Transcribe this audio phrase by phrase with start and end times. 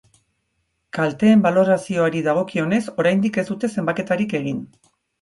[0.97, 4.69] Kalteen balorazioari dagokionez, oraindik ez dute zenbaketarik egin.